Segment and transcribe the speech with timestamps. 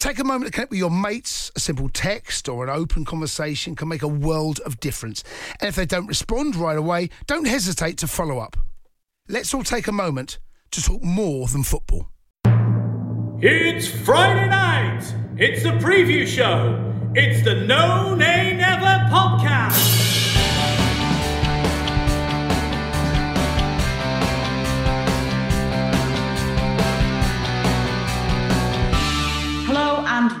[0.00, 1.52] Take a moment to connect with your mates.
[1.54, 5.22] A simple text or an open conversation can make a world of difference.
[5.60, 8.56] And if they don't respond right away, don't hesitate to follow up.
[9.28, 10.38] Let's all take a moment
[10.70, 12.08] to talk more than football.
[13.42, 15.02] It's Friday night.
[15.36, 16.94] It's the preview show.
[17.14, 19.99] It's the No Nay Never podcast.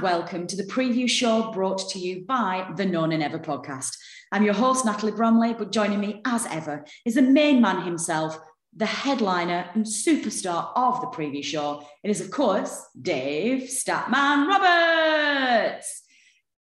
[0.00, 3.96] And welcome to the preview show brought to you by the No Nay Never podcast.
[4.32, 8.38] I'm your host, Natalie Bromley, but joining me as ever is the main man himself,
[8.74, 11.86] the headliner and superstar of the preview show.
[12.02, 16.02] It is, of course, Dave Statman Roberts.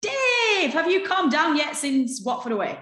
[0.02, 2.78] Dave, have you calmed down yet since Watford away?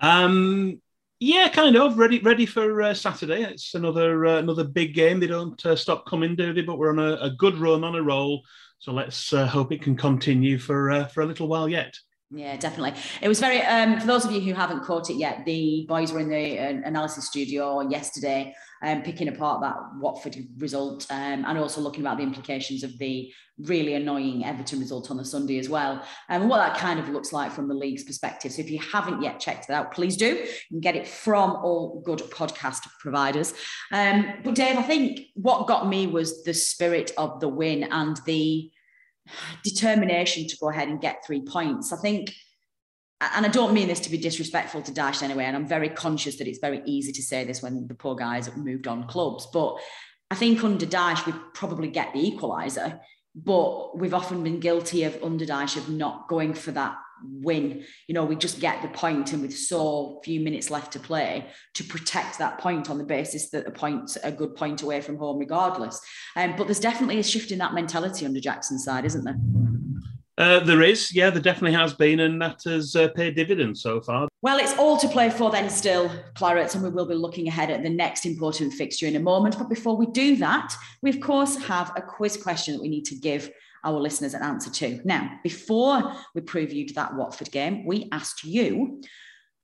[0.00, 0.82] Um,
[1.18, 2.18] yeah, kind of ready.
[2.18, 3.44] Ready for uh, Saturday.
[3.44, 5.20] It's another uh, another big game.
[5.20, 6.62] They don't uh, stop coming, do they?
[6.62, 8.42] But we're on a, a good run, on a roll.
[8.82, 11.94] So let's uh, hope it can continue for uh, for a little while yet.
[12.34, 12.98] Yeah, definitely.
[13.20, 16.12] It was very, um, for those of you who haven't caught it yet, the boys
[16.12, 21.58] were in the uh, analysis studio yesterday, um, picking apart that Watford result um, and
[21.58, 25.68] also looking about the implications of the really annoying Everton result on the Sunday as
[25.68, 28.52] well, and what that kind of looks like from the league's perspective.
[28.52, 30.28] So if you haven't yet checked it out, please do.
[30.28, 33.52] You can get it from all good podcast providers.
[33.92, 38.18] Um, but Dave, I think what got me was the spirit of the win and
[38.24, 38.70] the
[39.64, 41.92] determination to go ahead and get three points.
[41.92, 42.32] I think,
[43.20, 46.36] and I don't mean this to be disrespectful to Dash anyway, and I'm very conscious
[46.36, 49.76] that it's very easy to say this when the poor guys moved on clubs, but
[50.30, 52.98] I think under Dash we probably get the equaliser,
[53.34, 57.84] but we've often been guilty of under Dash of not going for that win.
[58.08, 61.46] You know, we just get the point, and with so few minutes left to play,
[61.74, 65.16] to protect that point on the basis that the point's a good point away from
[65.16, 66.00] home, regardless.
[66.36, 69.36] Um, but there's definitely a shift in that mentality under Jackson's side, isn't there?
[70.38, 74.00] Uh, there is, yeah, there definitely has been, and that has uh, paid dividends so
[74.00, 74.28] far.
[74.40, 77.70] Well, it's all to play for then, still, Clarets, and we will be looking ahead
[77.70, 79.58] at the next important fixture in a moment.
[79.58, 83.04] But before we do that, we of course have a quiz question that we need
[83.06, 83.50] to give
[83.84, 85.00] our listeners an answer to.
[85.04, 89.02] Now, before we previewed that Watford game, we asked you.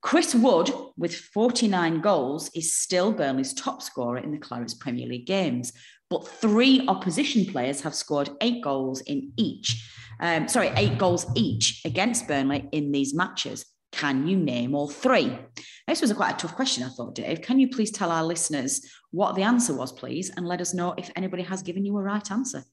[0.01, 5.27] Chris Wood, with 49 goals, is still Burnley's top scorer in the Clarets' Premier League
[5.27, 5.73] games.
[6.09, 9.85] But three opposition players have scored eight goals in each
[10.21, 13.65] um, sorry, eight goals each against Burnley in these matches.
[13.93, 15.39] Can you name all three?
[15.87, 17.41] This was a quite a tough question, I thought, Dave.
[17.41, 20.95] Can you please tell our listeners what the answer was, please, and let us know
[20.99, 22.65] if anybody has given you a right answer?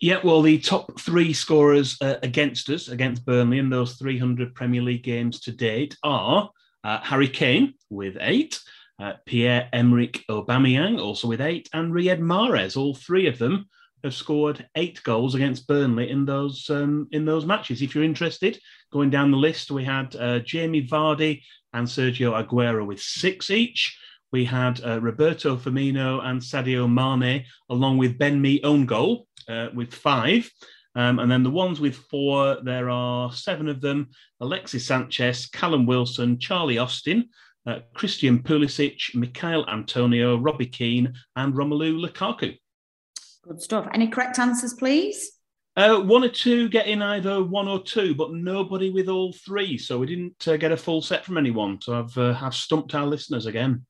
[0.00, 4.82] Yeah, well, the top three scorers uh, against us, against Burnley in those 300 Premier
[4.82, 6.50] League games to date are
[6.82, 8.60] uh, Harry Kane with eight,
[9.00, 13.66] uh, Pierre Emerick Aubameyang also with eight, and Riyad Mahrez, all three of them
[14.02, 17.80] have scored eight goals against Burnley in those um, in those matches.
[17.80, 18.60] If you're interested,
[18.92, 23.98] going down the list, we had uh, Jamie Vardy and Sergio Aguero with six each.
[24.30, 29.68] We had uh, Roberto Firmino and Sadio Mane, along with Ben Mee own goal uh,
[29.74, 30.50] with five.
[30.96, 34.10] Um, and then the ones with four, there are seven of them
[34.40, 37.28] Alexis Sanchez, Callum Wilson, Charlie Austin,
[37.66, 42.56] uh, Christian Pulisic, Michail Antonio, Robbie Keane, and Romelu Lukaku.
[43.42, 43.88] Good stuff.
[43.92, 45.32] Any correct answers, please?
[45.76, 49.76] Uh, one or two get in either one or two, but nobody with all three.
[49.76, 51.80] So we didn't uh, get a full set from anyone.
[51.80, 53.84] So I've uh, have stumped our listeners again.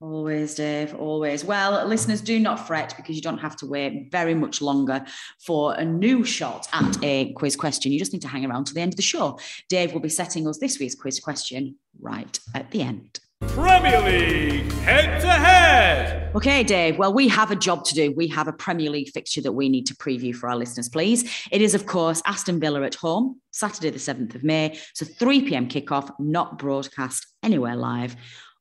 [0.00, 1.44] Always, Dave, always.
[1.44, 5.04] Well, listeners, do not fret because you don't have to wait very much longer
[5.44, 7.90] for a new shot at a quiz question.
[7.90, 9.40] You just need to hang around to the end of the show.
[9.68, 13.18] Dave will be setting us this week's quiz question right at the end.
[13.40, 16.32] Premier League head to head.
[16.36, 16.96] Okay, Dave.
[16.96, 18.12] Well, we have a job to do.
[18.12, 21.28] We have a Premier League fixture that we need to preview for our listeners, please.
[21.50, 24.78] It is, of course, Aston Villa at home, Saturday, the 7th of May.
[24.94, 25.68] So 3 p.m.
[25.68, 28.14] kickoff, not broadcast anywhere live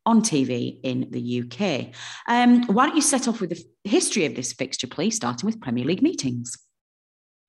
[0.07, 1.94] on TV in the UK.
[2.27, 5.59] Um, why don't you set off with the history of this fixture, please, starting with
[5.59, 6.57] Premier League meetings?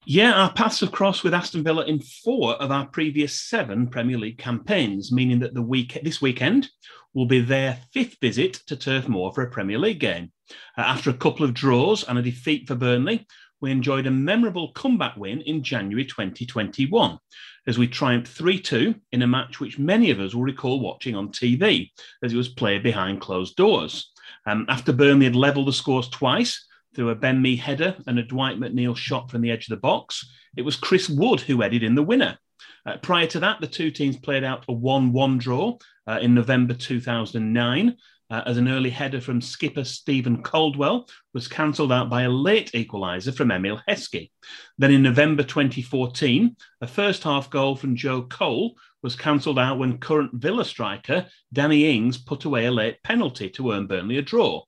[0.04, 4.18] Yeah, our paths have crossed with Aston Villa in four of our previous seven Premier
[4.18, 6.68] League campaigns, meaning that the week this weekend
[7.14, 10.32] will be their fifth visit to Turf Moor for a Premier League game.
[10.76, 13.26] Uh, after a couple of draws and a defeat for Burnley,
[13.60, 17.18] we enjoyed a memorable comeback win in January 2021
[17.68, 21.14] as we triumphed 3 2 in a match which many of us will recall watching
[21.14, 21.90] on TV
[22.22, 24.10] as it was played behind closed doors.
[24.46, 28.22] Um, after Burnley had levelled the scores twice through a Ben Mee header and a
[28.22, 30.26] Dwight McNeil shot from the edge of the box,
[30.56, 32.38] it was Chris Wood who headed in the winner.
[32.86, 35.76] Uh, prior to that, the two teams played out a 1 1 draw
[36.06, 37.96] uh, in November 2009
[38.30, 42.72] uh, as an early header from skipper Steven Caldwell was cancelled out by a late
[42.72, 44.30] equaliser from Emile Heskey.
[44.76, 49.98] Then in November 2014, a first half goal from Joe Cole was cancelled out when
[49.98, 54.62] current Villa striker Danny Ings put away a late penalty to earn Burnley a draw.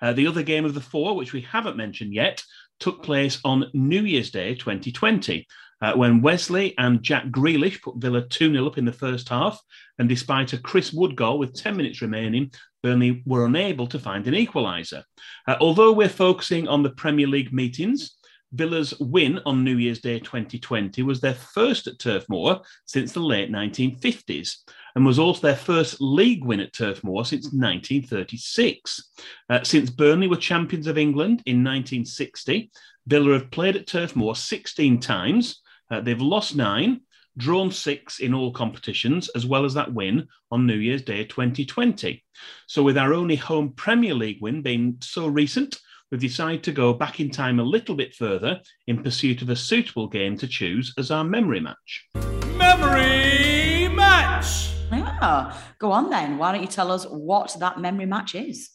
[0.00, 2.42] Uh, the other game of the four, which we haven't mentioned yet,
[2.78, 5.46] took place on New Year's Day 2020
[5.80, 9.60] uh, when Wesley and Jack Grealish put Villa 2 0 up in the first half.
[9.98, 12.50] And despite a Chris Wood goal with 10 minutes remaining,
[12.82, 15.02] Burnley were unable to find an equaliser.
[15.46, 18.18] Uh, although we're focusing on the Premier League meetings,
[18.52, 23.20] Villa's win on New Year's Day 2020 was their first at Turf Moor since the
[23.20, 24.56] late 1950s
[24.94, 29.10] and was also their first league win at Turf Moor since 1936.
[29.50, 32.70] Uh, since Burnley were champions of England in 1960,
[33.06, 35.60] Villa have played at Turf Moor 16 times.
[35.90, 37.02] Uh, they've lost nine,
[37.38, 42.22] drawn six in all competitions, as well as that win on New Year's Day 2020.
[42.66, 45.78] So, with our only home Premier League win being so recent,
[46.10, 49.56] we've decided to go back in time a little bit further in pursuit of a
[49.56, 52.08] suitable game to choose as our memory match.
[52.56, 54.70] Memory match.
[54.90, 56.38] Yeah, go on then.
[56.38, 58.70] Why don't you tell us what that memory match is?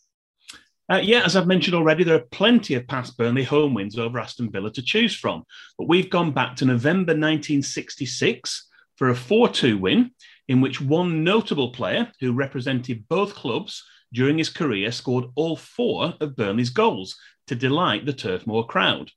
[0.93, 4.19] Uh, yeah, as I've mentioned already, there are plenty of past Burnley home wins over
[4.19, 5.43] Aston Villa to choose from.
[5.75, 10.11] But we've gone back to November 1966 for a 4 2 win,
[10.47, 16.13] in which one notable player who represented both clubs during his career scored all four
[16.21, 17.15] of Burnley's goals
[17.47, 19.09] to delight the Turf Moor crowd.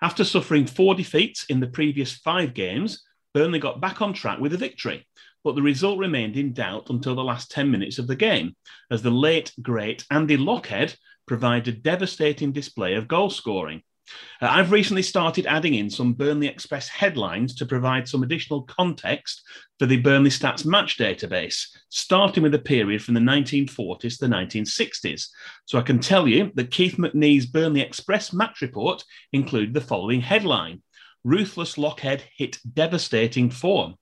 [0.00, 3.02] After suffering four defeats in the previous five games,
[3.34, 5.04] Burnley got back on track with a victory
[5.44, 8.56] but the result remained in doubt until the last 10 minutes of the game,
[8.90, 10.96] as the late, great Andy Lochhead
[11.26, 13.82] provided a devastating display of goal scoring.
[14.40, 19.42] Uh, I've recently started adding in some Burnley Express headlines to provide some additional context
[19.78, 24.34] for the Burnley Stats match database, starting with a period from the 1940s to the
[24.34, 25.26] 1960s.
[25.66, 30.20] So I can tell you that Keith McNee's Burnley Express match report included the following
[30.20, 30.82] headline
[31.24, 33.96] Ruthless Lochhead hit devastating form.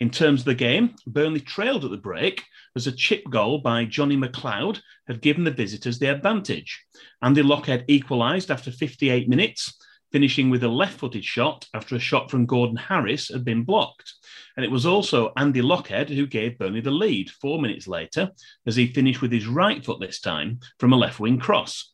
[0.00, 2.44] In terms of the game, Burnley trailed at the break
[2.76, 6.84] as a chip goal by Johnny McLeod had given the visitors the advantage.
[7.22, 9.74] Andy Lochhead equalised after 58 minutes,
[10.12, 14.12] finishing with a left footed shot after a shot from Gordon Harris had been blocked.
[14.56, 18.30] And it was also Andy Lochhead who gave Burnley the lead four minutes later,
[18.66, 21.92] as he finished with his right foot this time from a left wing cross.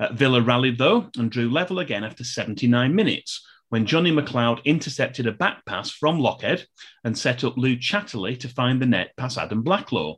[0.00, 5.26] Uh, Villa rallied though and drew level again after 79 minutes, when Johnny McLeod intercepted
[5.26, 6.64] a back pass from Lochhead
[7.04, 10.16] and set up Lou Chatterley to find the net past Adam Blacklaw.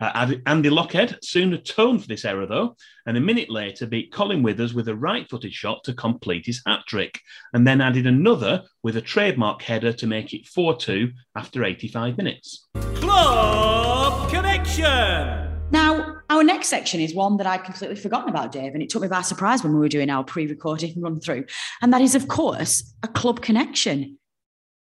[0.00, 2.76] Uh, Andy Lochhead soon atoned for this error, though,
[3.06, 6.62] and a minute later beat Colin Withers with a right footed shot to complete his
[6.66, 7.20] hat trick,
[7.52, 12.16] and then added another with a trademark header to make it 4 2 after 85
[12.16, 12.68] minutes.
[12.94, 15.60] Club Connection.
[15.72, 19.02] Now, our next section is one that I'd completely forgotten about, Dave, and it took
[19.02, 21.46] me by surprise when we were doing our pre recorded run through.
[21.80, 24.18] And that is, of course, a club connection.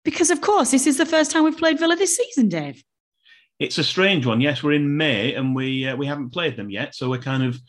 [0.03, 2.83] Because, of course, this is the first time we've played Villa this season, Dave.
[3.59, 4.41] It's a strange one.
[4.41, 7.43] Yes, we're in May and we uh, we haven't played them yet, so we're kind
[7.43, 7.59] of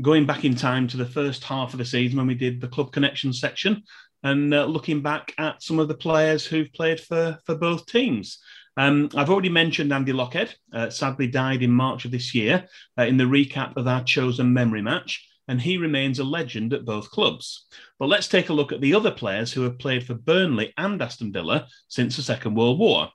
[0.00, 2.68] going back in time to the first half of the season when we did the
[2.68, 3.82] club connection section
[4.22, 8.38] and uh, looking back at some of the players who've played for for both teams.
[8.76, 12.66] Um, I've already mentioned Andy Lochhead, uh, sadly died in March of this year
[12.98, 16.84] uh, in the recap of our chosen memory match, and he remains a legend at
[16.84, 17.66] both clubs.
[17.98, 21.02] But let's take a look at the other players who have played for Burnley and
[21.02, 23.10] Aston Villa since the Second World War.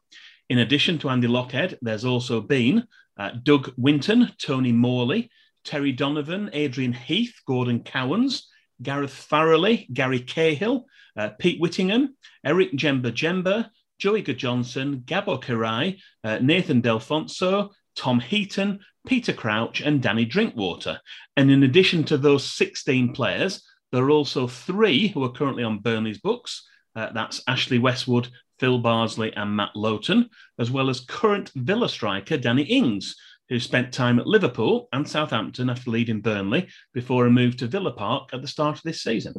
[0.49, 5.29] In addition to Andy Lochhead, there's also been uh, Doug Winton, Tony Morley,
[5.63, 8.47] Terry Donovan, Adrian Heath, Gordon Cowans,
[8.81, 10.85] Gareth Farrelly, Gary Cahill,
[11.17, 19.33] uh, Pete Whittingham, Eric Djemba-Djemba, Joey Johnson, Gabor Kiraly, uh, Nathan Delfouneso, Tom Heaton, Peter
[19.33, 20.99] Crouch, and Danny Drinkwater.
[21.37, 25.79] And in addition to those 16 players, there are also three who are currently on
[25.79, 26.67] Burnley's books.
[26.95, 32.37] Uh, that's Ashley Westwood, Phil Bardsley, and Matt Lowton, as well as current Villa striker
[32.37, 33.15] Danny Ings,
[33.49, 37.91] who spent time at Liverpool and Southampton after leaving Burnley before a move to Villa
[37.91, 39.33] Park at the start of this season.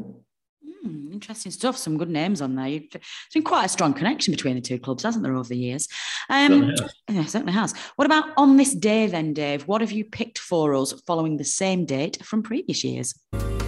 [0.87, 1.77] Hmm, interesting stuff.
[1.77, 2.67] Some good names on there.
[2.67, 2.99] It's
[3.35, 5.89] been quite a strong connection between the two clubs, hasn't there, over the years?
[6.31, 7.75] Um, certainly yeah, certainly has.
[7.97, 9.67] What about on this day, then, Dave?
[9.67, 13.15] What have you picked for us following the same date from previous years?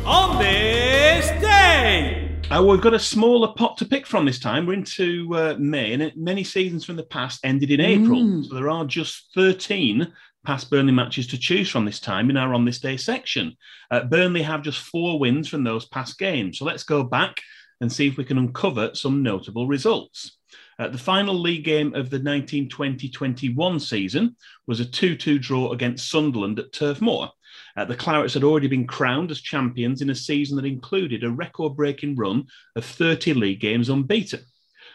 [0.05, 2.37] On this day.
[2.51, 4.65] Uh, we've got a smaller pot to pick from this time.
[4.65, 8.21] We're into uh, May, and many seasons from the past ended in April.
[8.21, 8.47] Mm.
[8.47, 10.11] So there are just 13
[10.49, 13.55] past Burnley matches to choose from this time in our On This Day section.
[13.90, 16.59] Uh, Burnley have just four wins from those past games.
[16.59, 17.37] So let's go back
[17.83, 20.38] and see if we can uncover some notable results.
[20.78, 24.37] Uh, the final league game of the 1920 21 season
[24.67, 27.28] was a 2 2 draw against Sunderland at Turf Moor.
[27.76, 31.31] Uh, the Clarets had already been crowned as champions in a season that included a
[31.31, 34.40] record breaking run of 30 league games unbeaten.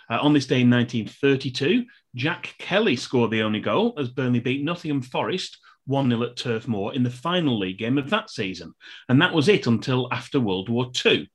[0.09, 4.63] Uh, on this day in 1932, Jack Kelly scored the only goal as Burnley beat
[4.63, 8.73] Nottingham Forest 1 0 at Turf Moor in the final league game of that season.
[9.09, 11.29] And that was it until after World War II.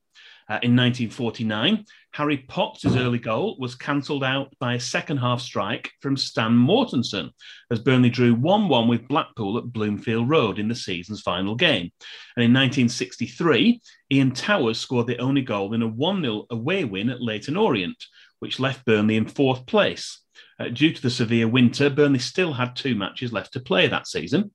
[0.49, 5.91] Uh, in 1949, Harry Potts' early goal was cancelled out by a second half strike
[6.01, 7.29] from Stan Mortensen
[7.69, 11.91] as Burnley drew 1 1 with Blackpool at Bloomfield Road in the season's final game.
[12.35, 13.79] And in 1963,
[14.11, 18.03] Ian Towers scored the only goal in a 1 0 away win at Leyton Orient,
[18.39, 20.21] which left Burnley in fourth place.
[20.59, 24.07] Uh, due to the severe winter, Burnley still had two matches left to play that
[24.07, 24.51] season.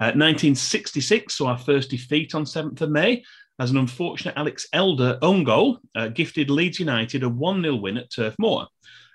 [0.00, 3.22] Uh, 1966 saw our first defeat on 7th of May
[3.58, 7.96] as an unfortunate Alex Elder own goal uh, gifted Leeds United a 1 0 win
[7.96, 8.66] at Turf Moor.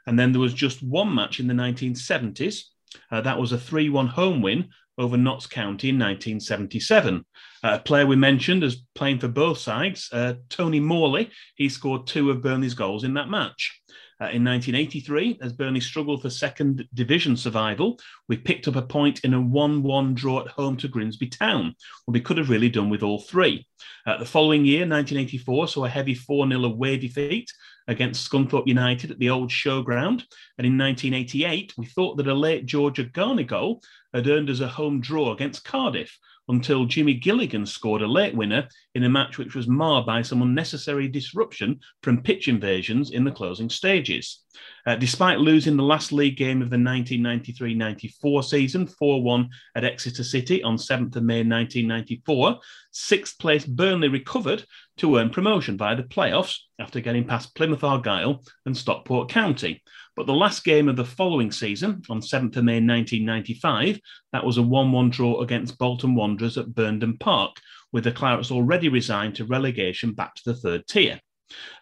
[0.07, 2.63] And then there was just one match in the 1970s.
[3.11, 7.25] Uh, that was a 3 1 home win over Notts County in 1977.
[7.63, 12.07] Uh, a player we mentioned as playing for both sides, uh, Tony Morley, he scored
[12.07, 13.81] two of Burnley's goals in that match.
[14.21, 17.99] Uh, in 1983, as Burnley struggled for second division survival,
[18.29, 21.73] we picked up a point in a 1 1 draw at home to Grimsby Town.
[22.05, 23.67] Well, we could have really done with all three.
[24.05, 27.51] Uh, the following year, 1984, saw a heavy 4 0 away defeat
[27.87, 30.23] against Scunthorpe United at the old showground.
[30.59, 33.81] And in 1988, we thought that a late George Oghani goal
[34.13, 36.15] had earned us a home draw against Cardiff
[36.51, 40.41] until Jimmy Gilligan scored a late winner in a match which was marred by some
[40.41, 44.43] unnecessary disruption from pitch invasions in the closing stages.
[44.85, 49.83] Uh, despite losing the last league game of the 1993 94 season 4 1 at
[49.83, 52.59] Exeter City on 7th of May 1994,
[52.91, 54.65] sixth place Burnley recovered
[54.97, 59.81] to earn promotion via the playoffs after getting past Plymouth Argyle and Stockport County.
[60.15, 63.99] But the last game of the following season, on 7th of May 1995,
[64.33, 67.57] that was a 1 1 draw against Bolton Wanderers at Burnden Park,
[67.91, 71.19] with the Clarets already resigned to relegation back to the third tier.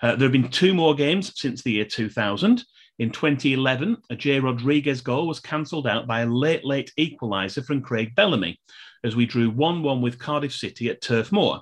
[0.02, 2.64] Uh, there have been two more games since the year 2000.
[3.00, 7.82] In 2011, a Jay Rodriguez goal was cancelled out by a late, late equaliser from
[7.82, 8.60] Craig Bellamy
[9.06, 11.62] as we drew 1 1 with Cardiff City at Turf Moor.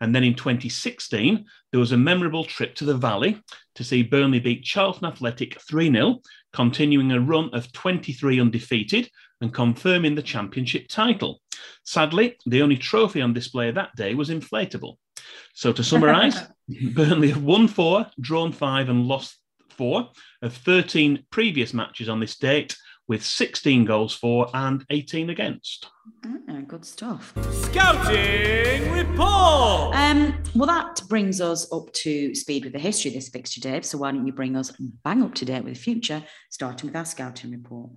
[0.00, 3.42] And then in 2016, there was a memorable trip to the Valley
[3.74, 6.20] to see Burnley beat Charlton Athletic 3 0,
[6.52, 11.40] continuing a run of 23 undefeated and confirming the championship title.
[11.84, 14.98] Sadly, the only trophy on display that day was inflatable.
[15.52, 16.40] So to summarise,
[16.94, 19.38] Burnley have won four, drawn five, and lost
[19.76, 20.10] four
[20.42, 22.76] of 13 previous matches on this date,
[23.08, 25.86] with 16 goals for and 18 against.
[26.24, 27.32] Ah, good stuff.
[27.52, 29.94] Scouting report.
[29.94, 33.84] Um, well, that brings us up to speed with the history of this fixture, Dave.
[33.84, 34.72] So why don't you bring us
[35.04, 37.90] bang up to date with the future, starting with our scouting report?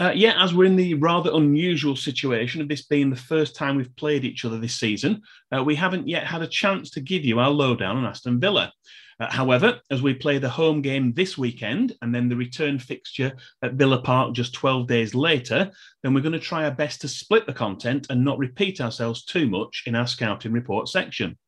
[0.00, 3.76] Uh, yeah, as we're in the rather unusual situation of this being the first time
[3.76, 5.22] we've played each other this season,
[5.56, 8.72] uh, we haven't yet had a chance to give you our lowdown on Aston Villa.
[9.20, 13.32] Uh, however, as we play the home game this weekend and then the return fixture
[13.62, 15.70] at Villa Park just 12 days later,
[16.02, 19.24] then we're going to try our best to split the content and not repeat ourselves
[19.24, 21.38] too much in our scouting report section.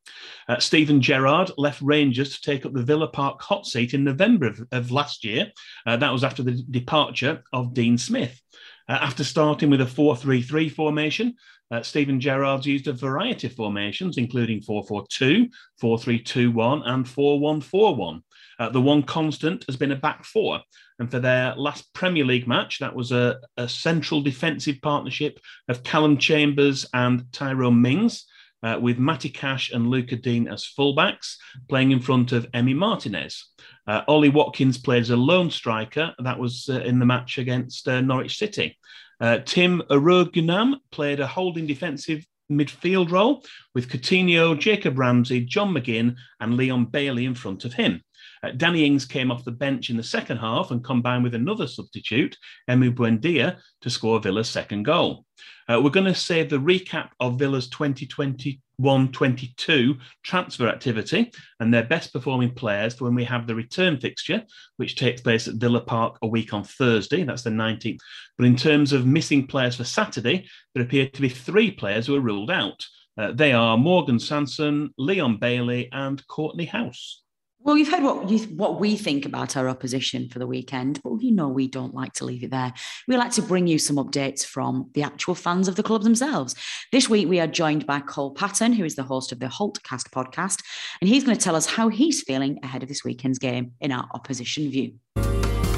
[0.49, 4.47] Uh, Steven Gerrard left Rangers to take up the Villa Park hot seat in November
[4.47, 5.51] of, of last year.
[5.87, 8.41] Uh, that was after the departure of Dean Smith.
[8.89, 11.35] Uh, after starting with a 4 3 3 formation,
[11.71, 15.49] uh, Steven Gerrard's used a variety of formations, including 4 4 2,
[15.81, 18.23] 4 3 2 1, and 4 1 4 1.
[18.59, 20.61] Uh, the one constant has been a back four,
[20.99, 25.39] And for their last Premier League match, that was a, a central defensive partnership
[25.69, 28.25] of Calum Chambers and Tyrone Mings.
[28.63, 31.37] Uh, with Matty Cash and Lucas Digne as fullbacks,
[31.69, 33.51] playing in front of Emi Martinez.
[33.87, 36.15] Uh, Ollie Watkins played as a lone striker.
[36.19, 38.77] That was uh, in the match against uh, Norwich City.
[39.21, 46.17] Uh, Tim Iroegbunam played a holding defensive midfield role with Coutinho, Jacob Ramsey, John McGinn,
[46.41, 48.03] and Leon Bailey in front of him.
[48.43, 51.67] Uh, Danny Ings came off the bench in the second half and combined with another
[51.67, 52.37] substitute,
[52.69, 55.25] Emi Buendia, to score Villa's second goal.
[55.69, 61.85] Uh, we're going to save the recap of Villa's 2021 22 transfer activity and their
[61.85, 64.43] best performing players for when we have the return fixture,
[64.77, 67.25] which takes place at Villa Park a week on Thursday.
[67.25, 67.99] That's the 19th.
[68.37, 72.15] But in terms of missing players for Saturday, there appear to be three players who
[72.17, 72.85] are ruled out.
[73.19, 77.23] Uh, they are Morgan Sanson, Leon Bailey, and Kortney Hause.
[77.67, 81.21] Well, you've heard what you, what we think about our opposition for the weekend, but
[81.21, 82.73] you know we don't like to leave it there.
[83.09, 86.55] We like to bring you some updates from the actual fans of the club themselves.
[86.93, 90.11] This week we are joined by Cole Patton, who is the host of the Holtcast
[90.11, 90.63] podcast,
[91.01, 93.91] and he's going to tell us how he's feeling ahead of this weekend's game in
[93.91, 94.93] our opposition view.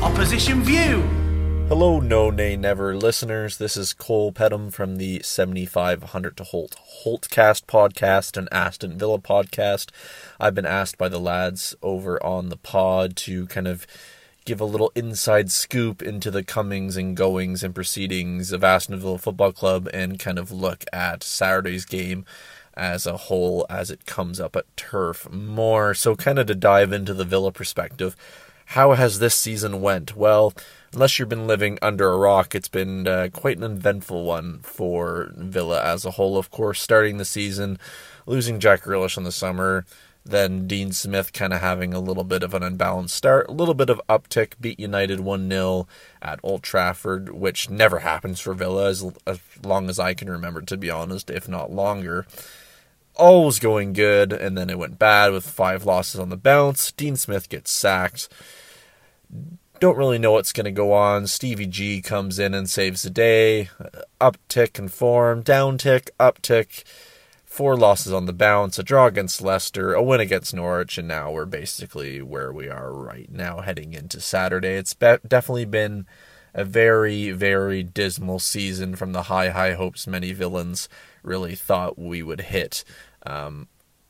[0.02, 1.27] Opposition View.
[1.68, 3.58] Hello, No Nay Never listeners.
[3.58, 9.90] This is Cole Pettum from the 7500 to Holte Holtcast podcast and Aston Villa podcast.
[10.40, 13.86] I've been asked by the lads over on the pod to kind of
[14.46, 19.18] give a little inside scoop into the comings and goings and proceedings of Aston Villa
[19.18, 22.24] Football Club and kind of look at Saturday's game
[22.72, 25.92] as a whole as it comes up at Turf Moor.
[25.92, 28.16] So, kind of to dive into the Villa perspective,
[28.72, 30.14] how has this season went?
[30.14, 30.52] Well,
[30.92, 35.32] unless you've been living under a rock, it's been uh, quite an eventful one for
[35.34, 36.36] Villa as a whole.
[36.36, 37.78] Of course, starting the season,
[38.26, 39.86] losing Jack Grealish in the summer,
[40.22, 43.72] then Dean Smith kind of having a little bit of an unbalanced start, a little
[43.72, 45.88] bit of uptick, beat United 1 0
[46.20, 50.60] at Old Trafford, which never happens for Villa as, as long as I can remember,
[50.60, 52.26] to be honest, if not longer.
[53.14, 56.92] All was going good, and then it went bad with five losses on the bounce.
[56.92, 58.28] Dean Smith gets sacked
[59.80, 61.26] don't really know what's going to go on.
[61.26, 63.70] Stevie G comes in and saves the day.
[64.20, 66.84] Uptick in form, downtick, uptick.
[67.44, 71.32] Four losses on the bounce, a draw against Leicester, a win against Norwich, and now
[71.32, 74.74] we're basically where we are right now heading into Saturday.
[74.74, 76.06] It's be- definitely been
[76.54, 80.88] a very, very dismal season from the high, high hopes many Villans
[81.22, 82.84] really thought we would hit.
[83.26, 83.66] Um,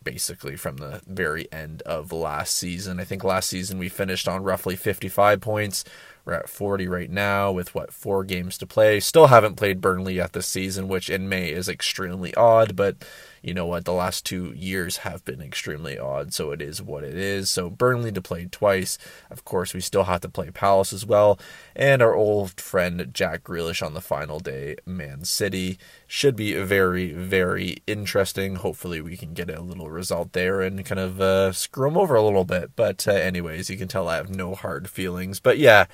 [0.08, 2.98] basically from the very end of last season.
[2.98, 5.84] I think last season we finished on roughly 55 points.
[6.24, 9.00] We're at 40 right now with what four games to play.
[9.00, 12.96] Still haven't played Burnley yet this season, which in May is extremely odd, but
[13.42, 13.85] you know what?
[13.85, 17.51] The last two years have been extremely odd, so it is what it is.
[17.51, 18.98] So Burnley to play twice.
[19.31, 21.38] Of course, we still have to play Palace as well,
[21.77, 25.79] and our old friend Jack Grealish on the final day, Man City.
[26.07, 28.57] Should be very, very interesting.
[28.57, 32.14] Hopefully, we can get a little result there and kind of uh, screw them over
[32.14, 32.70] a little bit.
[32.77, 35.38] But, uh, anyways, you can tell I have no hard feelings.
[35.38, 35.85] But yeah,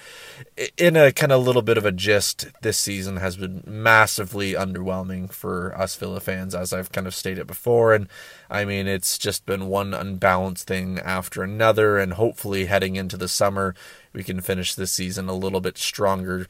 [0.76, 5.32] in a kind of little bit of a gist, this season has been massively underwhelming
[5.32, 7.94] for us Villa fans, as I've kind of stated it before.
[7.94, 8.08] And
[8.50, 11.98] I mean, it's just been one unbalanced thing after another.
[11.98, 13.74] And hopefully, heading into the summer,
[14.12, 16.46] we can finish this season a little bit stronger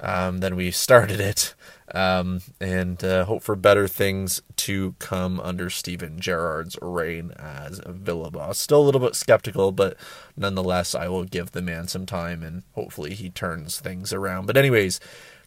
[0.00, 1.54] um, than we started it.
[1.94, 8.30] Um, and uh, hope for better things to come under Steven Gerrard's reign as Villa
[8.30, 8.58] boss.
[8.58, 9.96] Still a little bit skeptical, but
[10.36, 14.46] nonetheless, I will give the man some time and hopefully he turns things around.
[14.46, 15.00] But, anyways,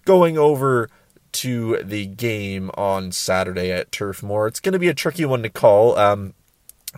[0.03, 0.89] going over
[1.33, 4.47] to the game on Saturday at Turf Moor.
[4.47, 5.97] It's going to be a tricky one to call.
[5.97, 6.33] Um,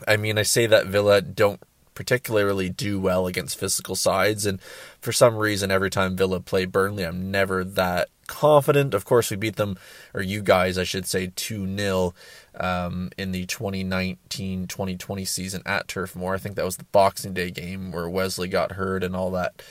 [0.08, 1.62] I mean, I say that Villa don't
[1.94, 4.62] particularly do well against physical sides, and
[5.00, 8.94] for some reason, every time Villa play Burnley, I'm never that confident.
[8.94, 9.78] Of course, we beat them,
[10.14, 12.14] or you guys, I should say, 2 0
[12.60, 16.34] um, in the 2019 2020 season at Turf Moor.
[16.34, 19.62] I think that was the Boxing Day game where Wesley got hurt and all that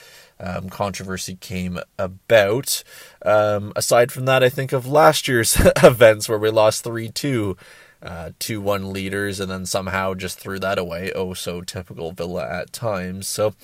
[0.43, 2.83] um, controversy came about.
[3.25, 7.57] Um, aside from that, I think of last year's events where we lost 3 2.
[8.03, 11.13] Uh, 2 1 leaders and then somehow just threw that away.
[11.15, 13.29] Oh, so typical Villa at times.
[13.29, 13.55] So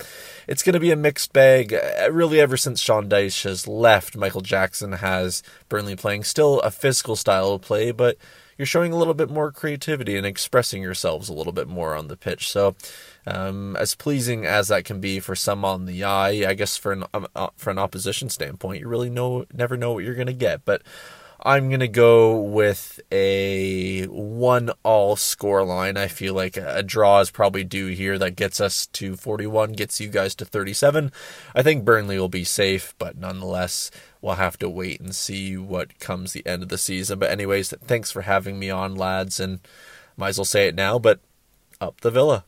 [0.47, 1.73] it's going to be a mixed bag.
[1.73, 6.71] Uh, really, ever since Sean Dyche has left, Michael Jackson has Burnley playing still a
[6.71, 8.17] physical style of play, but
[8.57, 12.07] you're showing a little bit more creativity and expressing yourselves a little bit more on
[12.07, 12.49] the pitch.
[12.49, 12.75] So
[13.29, 16.91] um, as pleasing as that can be for some on the eye, I guess for
[16.91, 20.33] an um, uh, for an opposition standpoint, you really know never know what you're to
[20.33, 20.65] get.
[20.65, 20.81] But
[21.41, 25.95] I'm to go with a one all score line.
[25.95, 28.17] I feel like a draw is probably due here.
[28.17, 31.11] That gets us to 41, gets you guys to 37.
[31.55, 33.89] I think Burnley will be safe, but nonetheless,
[34.21, 37.19] we'll have to wait and see what comes the end of the season.
[37.19, 39.39] But, anyways, thanks for having me on, lads.
[39.39, 39.59] And
[40.17, 41.21] might as well say it now, but
[41.79, 42.43] up the villa.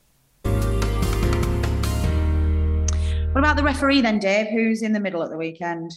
[3.31, 4.47] What about the referee then, Dave?
[4.47, 5.93] Who's in the middle at the weekend?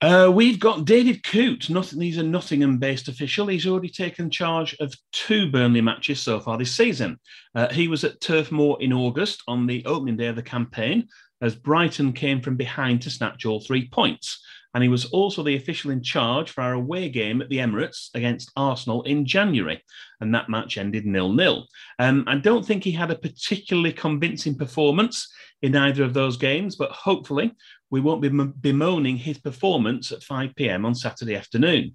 [0.00, 1.66] Uh, we've got David Coote.
[1.66, 3.46] He's a Nottingham-based official.
[3.46, 7.20] He's already taken charge of two Burnley matches so far this season.
[7.54, 11.06] Uh, he was at Turf Moor in August on the opening day of the campaign,
[11.40, 14.44] as Brighton came from behind to snatch all three points.
[14.74, 18.08] And he was also the official in charge for our away game at the Emirates
[18.14, 19.82] against Arsenal in January.
[20.20, 21.66] And that match ended nil-nil.
[21.98, 25.28] Um, I don't think he had a particularly convincing performance
[25.60, 27.52] in either of those games, but hopefully
[27.90, 31.94] we won't be bemoaning his performance at 5 pm on Saturday afternoon.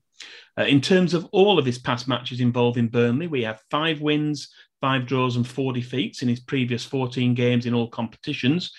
[0.57, 4.49] Uh, in terms of all of his past matches involving Burnley, we have five wins,
[4.81, 8.71] five draws, and four defeats in his previous 14 games in all competitions,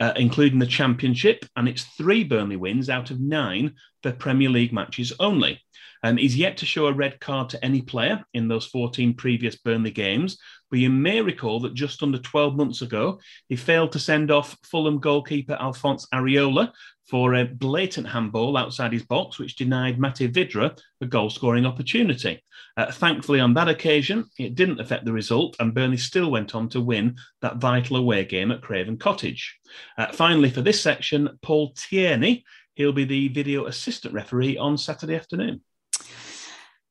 [0.00, 4.72] uh, including the Championship, and it's three Burnley wins out of nine for Premier League
[4.72, 5.60] matches only.
[6.02, 9.56] Um, he's yet to show a red card to any player in those 14 previous
[9.56, 10.38] Burnley games,
[10.76, 14.58] but you may recall that just under 12 months ago, he failed to send off
[14.62, 16.70] Fulham goalkeeper Alphonse Areola
[17.08, 22.42] for a blatant handball outside his box, which denied Matej Vydra a goal scoring opportunity.
[22.76, 26.68] Uh, thankfully, on that occasion, it didn't affect the result, and Burnley still went on
[26.68, 29.58] to win that vital away game at Craven Cottage.
[29.96, 32.44] Uh, finally, for this section, Paul Tierney.
[32.74, 35.62] He'll be the video assistant referee on Saturday afternoon.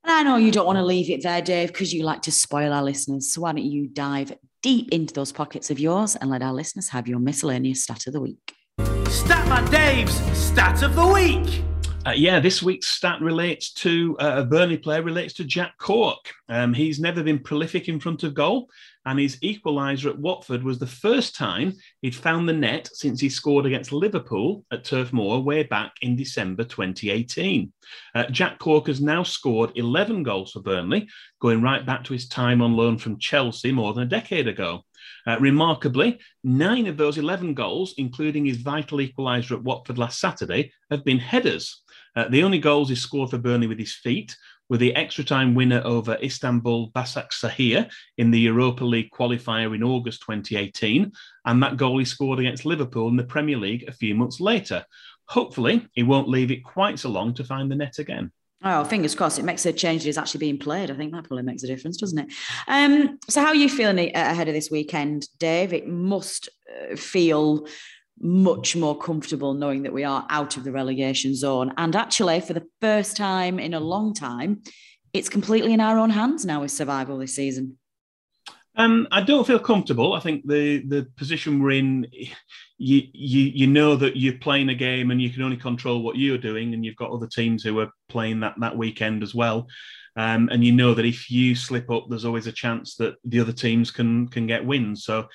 [0.08, 2.32] And I know you don't want to leave it there, Dave, because you like to
[2.32, 3.32] spoil our listeners.
[3.32, 6.90] So why don't you dive deep into those pockets of yours and let our listeners
[6.90, 8.54] have your miscellaneous stat of the week?
[8.78, 11.64] Statman Dave's stat of the week.
[12.06, 16.32] Uh, yeah, this week's stat relates to uh, a Burnley player, relates to Jack Cork.
[16.50, 18.70] Um, he's never been prolific in front of goal,
[19.06, 23.30] and his equaliser at Watford was the first time he'd found the net since he
[23.30, 27.72] scored against Liverpool at Turf Moor way back in December 2018.
[28.16, 31.08] Uh, Jack Cork has now scored 11 goals for Burnley,
[31.40, 34.84] going right back to his time on loan from Chelsea more than a decade ago.
[35.28, 40.72] Uh, remarkably, nine of those 11 goals, including his vital equaliser at Watford last Saturday,
[40.90, 41.84] have been headers.
[42.16, 44.36] Uh, the only goals he scored for Burnley with his feet
[44.70, 50.22] were the extra time winner over Istanbul Basaksehir in the Europa League qualifier in August
[50.22, 51.12] 2018,
[51.46, 54.86] and that goal he scored against Liverpool in the Premier League a few months later.
[55.28, 58.32] Hopefully, he won't leave it quite so long to find the net again.
[58.64, 59.38] Oh, fingers crossed.
[59.38, 60.90] It makes a change that is actually being played.
[60.90, 62.34] I think that probably makes a difference, doesn't it?
[62.68, 65.72] Um, so, how are you feeling ahead of this weekend, Dave?
[65.72, 66.50] It must
[66.92, 67.68] uh, feel
[68.20, 71.74] much more comfortable knowing that we are out of the relegation zone.
[71.78, 74.62] And actually, for the first time in a long time,
[75.14, 77.78] it's completely in our own hands now with survival this season.
[78.78, 80.14] Um, I don't feel comfortable.
[80.14, 82.08] I think the the position we're in,
[82.78, 86.18] you you you know that you're playing a game and you can only control what
[86.18, 89.68] you're doing, and you've got other teams who are playing that that weekend as well.
[90.18, 93.40] Um, and you know that if you slip up, there's always a chance that the
[93.40, 95.06] other teams can can get wins.
[95.06, 95.28] So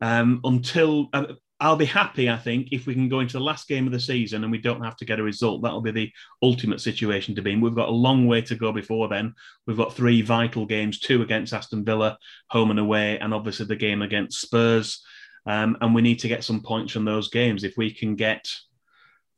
[0.00, 3.66] um, until uh, I'll be happy, I think, if we can go into the last
[3.66, 5.62] game of the season and we don't have to get a result.
[5.62, 7.60] That'll be the ultimate situation to be in.
[7.60, 9.34] We've got a long way to go before then.
[9.66, 12.16] We've got three vital games two against Aston Villa,
[12.48, 15.02] home and away, and obviously the game against Spurs.
[15.46, 17.64] Um, and we need to get some points from those games.
[17.64, 18.48] If we can get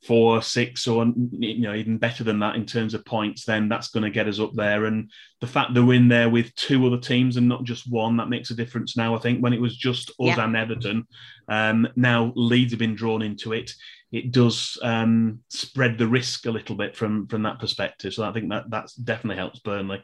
[0.03, 3.89] four, six, or you know even better than that in terms of points, then that's
[3.89, 4.87] going to get us up there.
[4.87, 5.11] And
[5.41, 8.29] the fact that we're in there with two other teams and not just one, that
[8.29, 9.15] makes a difference now.
[9.15, 10.45] I think when it was just us yeah.
[10.45, 11.07] and Everton,
[11.49, 13.73] um, now Leeds have been drawn into it.
[14.13, 18.15] It does um, spread the risk a little bit from from that perspective.
[18.15, 20.03] So I think that that definitely helps Burnley.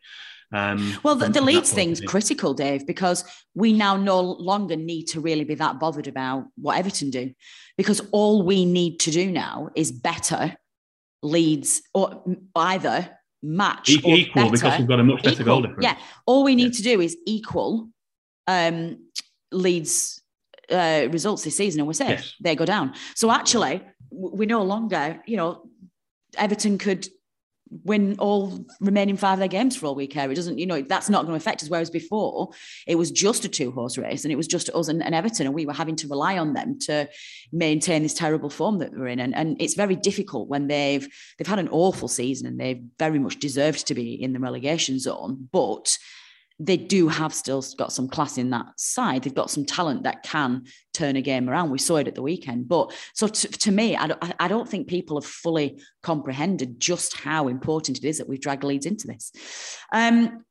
[0.52, 5.20] Um, well, the, the Leeds thing's critical, Dave, because we now no longer need to
[5.20, 7.32] really be that bothered about what Everton do,
[7.76, 10.56] because all we need to do now is better
[11.22, 12.22] Leeds or
[12.54, 13.10] either
[13.42, 15.44] match e- equal better, because we've got a much better equal.
[15.46, 15.82] goal difference.
[15.82, 16.76] Yeah, all we need yeah.
[16.76, 17.88] to do is equal
[18.46, 18.98] um,
[19.50, 20.22] Leeds
[20.70, 22.20] uh, results this season, and we're safe.
[22.20, 22.34] Yes.
[22.40, 22.94] They go down.
[23.14, 25.68] So actually, we no longer, you know,
[26.36, 27.08] Everton could
[27.84, 30.30] win all remaining five of their games for all we care.
[30.30, 31.68] It doesn't, you know, that's not going to affect us.
[31.68, 32.50] Whereas before,
[32.86, 35.46] it was just a two horse race and it was just us and, and, Everton,
[35.46, 37.08] and we were having to rely on them to
[37.52, 39.18] maintain this terrible form that we're in.
[39.18, 43.18] And, and it's very difficult when they've they've had an awful season and they've very
[43.18, 45.48] much deserved to be in the relegation zone.
[45.52, 45.98] But
[46.58, 49.22] they do have still got some class in that side.
[49.22, 50.64] They've got some talent that can
[50.94, 51.70] turn a game around.
[51.70, 52.68] We saw it at the weekend.
[52.68, 57.16] But so to, to me, I don't, I don't think people have fully comprehended just
[57.16, 59.32] how important it is that we've dragged Leeds into this.
[59.92, 60.44] Um,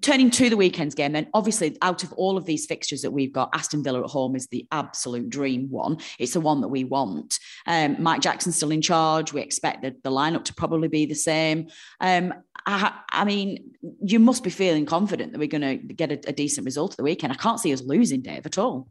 [0.00, 3.32] turning to the weekend's game, then obviously out of all of these fixtures that we've
[3.32, 5.98] got, Aston Villa at home is the absolute dream one.
[6.18, 7.38] It's the one that we want.
[7.66, 9.32] Um, Mike Jackson's still in charge.
[9.32, 11.68] We expect the, the lineup to probably be the same.
[12.00, 12.34] Um,
[12.66, 16.32] I, I, mean, you must be feeling confident that we're going to get a, a,
[16.32, 17.32] decent result at the weekend.
[17.32, 18.88] I can't see us losing, Dave, at all.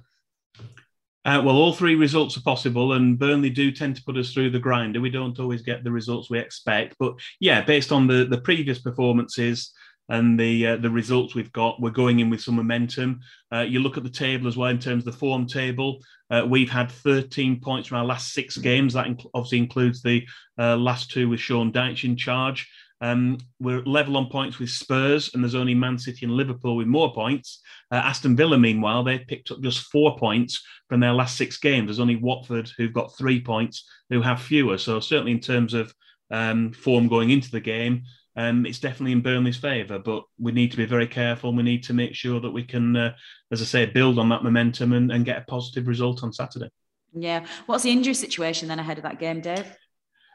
[1.26, 4.52] Uh, well, all three results are possible, and Burnley do tend to put us through
[4.52, 5.02] the grinder.
[5.02, 8.80] We don't always get the results we expect, but yeah, based on the the previous
[8.80, 9.74] performances,
[10.10, 13.22] and the uh, the results we've got, we're going in with some momentum.
[13.54, 16.00] Uh, you look at the table as well in terms of the form table.
[16.32, 18.94] Uh, we've had 13 points from our last six games.
[18.94, 20.28] That inc- obviously includes the
[20.58, 22.68] uh, last two with Sean Dyche in charge.
[23.02, 26.88] Um, we're level on points with Spurs, and there's only Man City and Liverpool with
[26.88, 27.62] more points.
[27.92, 31.88] Uh, Aston Villa, meanwhile, they picked up just four points from their last six games.
[31.88, 34.78] There's only Watford who've got three points, who have fewer.
[34.78, 35.94] So certainly in terms of
[36.32, 38.04] um, form going into the game,
[38.36, 41.50] um, it's definitely in Burnley's favour, but we need to be very careful.
[41.50, 43.14] and We need to make sure that we can, uh,
[43.52, 46.70] as I say, build on that momentum and, and, get a positive result on Saturday.
[47.14, 47.46] Yeah.
[47.66, 49.66] What's the injury situation then ahead of that game, Dave?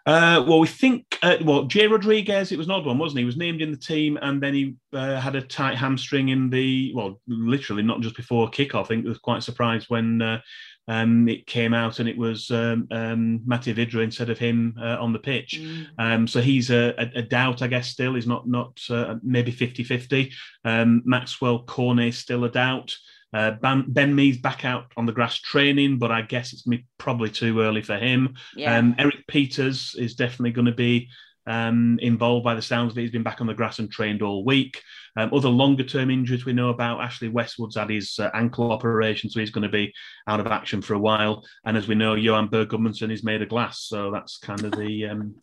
[0.07, 3.23] Uh, well, we think, uh, well, Jay Rodriguez, it was an odd one, wasn't he?
[3.23, 6.51] He was named in the team and then he uh, had a tight hamstring in
[6.51, 8.83] the, well, literally not just before kickoff.
[8.83, 10.41] I think was quite surprised when uh,
[10.89, 14.99] um, it came out and it was um, um, Matej Vydra instead of him uh,
[15.01, 15.61] on the pitch.
[15.63, 15.87] Mm.
[15.99, 18.15] Um, so he's a, a, a, doubt, I guess, still.
[18.15, 20.33] He's not, not uh, maybe 50 50.
[20.67, 22.95] Um, Maxwel Cornet still a doubt.
[23.35, 26.65] Uh, ben, ben Mee's back out on the grass training, but I guess it's
[26.99, 28.35] probably too early for him.
[28.55, 28.79] Yeah.
[28.79, 31.09] Um, Erik Pieters is definitely going to be
[31.47, 33.03] um, involved by the sounds of it.
[33.03, 34.81] He's been back on the grass and trained all week.
[35.17, 39.29] Um, other longer term injuries we know about Ashley Westwood's had his uh, ankle operation,
[39.31, 39.93] so he's going to be
[40.29, 41.45] out of action for a while.
[41.65, 44.73] And as we know, Johann Berg Gudmundsson is made of glass, so that's kind of
[44.73, 45.35] the um,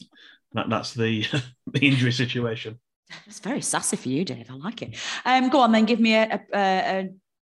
[0.54, 1.26] that, that's the,
[1.68, 2.80] the injury situation.
[3.28, 4.50] It's very sassy for you, Dave.
[4.50, 4.96] I like it.
[5.26, 7.10] Um, go on then, give me a, a, a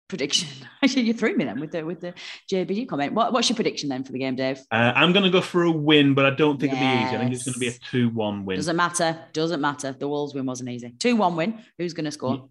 [0.08, 0.48] prediction.
[0.82, 2.14] Actually, you threw me then with the with the
[2.50, 3.12] JBG comment.
[3.12, 4.58] What, what's your prediction then for the game, Dave?
[4.70, 6.82] Uh, I'm going to go for a win, but I don't think yes.
[6.82, 7.16] it'll be easy.
[7.16, 8.56] I think it's going to be a two-one win.
[8.56, 9.18] Doesn't matter.
[9.32, 9.92] Doesn't matter.
[9.92, 10.94] The Wolves win wasn't easy.
[10.98, 11.62] Two-one win.
[11.78, 12.48] Who's going to score?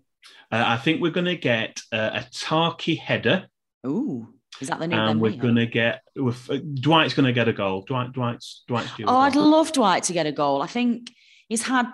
[0.52, 3.48] Uh, I think we're going to get uh, a Tarky header.
[3.86, 4.28] Ooh.
[4.60, 4.96] Is that the new?
[4.96, 7.84] And we're going to get with, uh, Dwight's going to get a goal.
[7.84, 8.90] Dwight, Dwight's, Dwight's.
[9.06, 10.62] Oh, I'd love Dwight to get a goal.
[10.62, 11.12] I think
[11.48, 11.86] he's had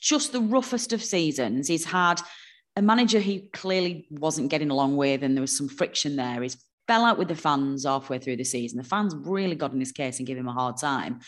[0.00, 1.68] just the roughest of seasons.
[1.68, 2.20] He's had
[2.78, 6.40] a manager he clearly wasn't getting along with, and there was some friction there.
[6.40, 8.78] He's fell out with the fans halfway through the season.
[8.78, 11.18] The fans really got in his case and gave him a hard time.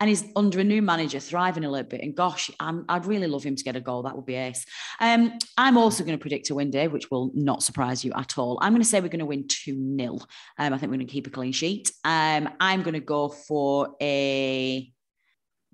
[0.00, 2.02] And he's under a new manager, thriving a little bit.
[2.02, 4.02] And gosh, i would really love him to get a goal.
[4.02, 4.66] That would be ace.
[5.00, 8.36] Um, I'm also going to predict a win, Dave, which will not surprise you at
[8.36, 8.58] all.
[8.60, 10.14] I'm going to say we're going to win 2 0.
[10.14, 10.20] Um,
[10.58, 11.92] I think we're going to keep a clean sheet.
[12.04, 14.92] Um, I'm going to go for a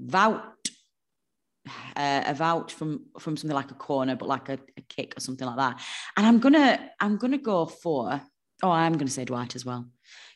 [0.00, 0.42] vout
[1.96, 5.20] uh, a vouch from from something like a corner, but like a, a, kick or
[5.20, 5.80] something like that.
[6.16, 8.20] And I'm gonna I'm gonna go for
[8.62, 9.86] oh I'm gonna say Dwight as well.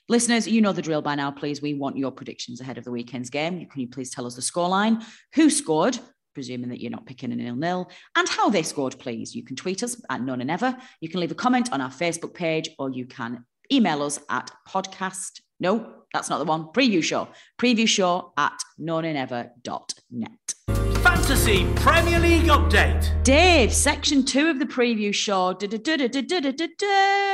[0.09, 1.31] Listeners, you know the drill by now.
[1.31, 3.67] Please, we want your predictions ahead of the weekend's game.
[3.67, 5.05] Can you please tell us the scoreline?
[5.35, 5.99] Who scored?
[6.33, 9.35] Presuming that you're not picking a nil nil, and how they scored, please.
[9.35, 10.77] You can tweet us at none and ever.
[11.01, 14.51] You can leave a comment on our Facebook page, or you can email us at
[14.67, 15.41] podcast.
[15.61, 16.67] No, that's not the one.
[16.67, 17.29] Preview show.
[17.59, 20.78] Preview show at noneanever.net.
[21.03, 23.23] Fantasy Premier League update.
[23.23, 25.57] Dave, section two of the preview show.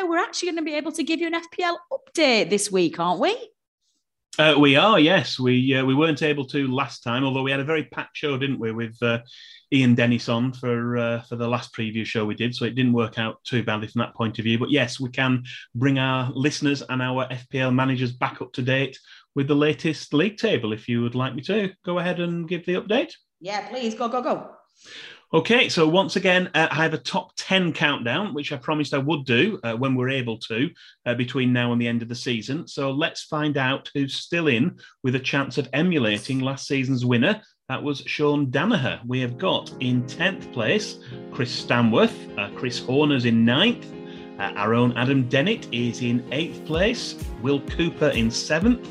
[0.06, 3.20] We're actually going to be able to give you an FPL update this week, aren't
[3.20, 3.36] we?
[4.38, 5.38] Uh, we are, yes.
[5.38, 8.36] We uh, we weren't able to last time, although we had a very packed show,
[8.36, 9.20] didn't we, with uh,
[9.72, 12.54] Ian Dennis on for uh, for the last preview show we did.
[12.54, 14.58] So it didn't work out too badly from that point of view.
[14.58, 18.98] But yes, we can bring our listeners and our FPL managers back up to date
[19.34, 20.72] with the latest league table.
[20.72, 23.12] If you would like me to, go ahead and give the update.
[23.44, 24.52] Yeah, please go, go, go.
[25.34, 28.98] Okay, so once again, uh, I have a top 10 countdown, which I promised I
[28.98, 30.70] would do uh, when we're able to
[31.04, 32.66] uh, between now and the end of the season.
[32.66, 37.42] So let's find out who's still in with a chance of emulating last season's winner.
[37.68, 39.00] That was Sean Danaher.
[39.06, 40.96] We have got in 10th place
[41.30, 43.84] Chris Stanworth, uh, Chris Horner's in 9th,
[44.38, 48.88] uh, our own Adam Dennett is in 8th place, Will Cooper in 7th.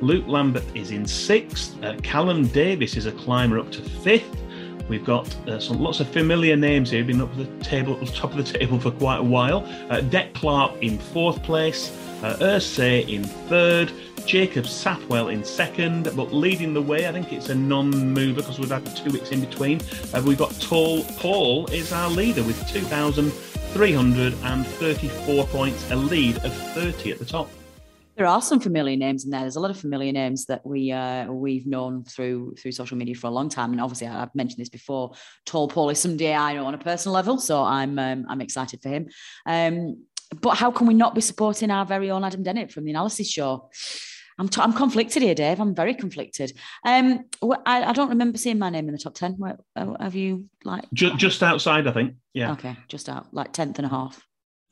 [0.00, 1.80] Luke Lambert is in sixth.
[1.82, 4.36] Uh, Callum Davis is a climber up to fifth.
[4.88, 8.38] We've got uh, some lots of familiar names here, been up the table, top of
[8.38, 9.64] the table for quite a while.
[9.88, 13.92] Uh, Deck Clark in fourth place, uh, Ursay in third,
[14.26, 18.70] Jacob Sathwell in second, but leading the way, I think it's a non-mover because we've
[18.70, 19.80] had two weeks in between.
[20.12, 27.12] Uh, we've got Tall Paul is our leader with 2,334 points, a lead of 30
[27.12, 27.48] at the top.
[28.20, 29.40] There are some familiar names in there.
[29.40, 33.14] There's a lot of familiar names that we uh, we've known through through social media
[33.14, 35.12] for a long time, and obviously I've mentioned this before.
[35.46, 38.82] Tall Paul is somebody I know on a personal level, so I'm um, I'm excited
[38.82, 39.08] for him.
[39.46, 40.04] Um,
[40.38, 43.26] but how can we not be supporting our very own Adam Dennett from the Analysis
[43.26, 43.70] Show?
[44.38, 45.58] I'm, t- I'm conflicted here, Dave.
[45.58, 46.52] I'm very conflicted.
[46.84, 47.24] Um,
[47.64, 49.36] I, I don't remember seeing my name in the top 10.
[49.38, 52.16] Where, uh, have you like just, just outside, I think.
[52.34, 52.52] Yeah.
[52.52, 54.22] Okay, just out, like 10th and a half.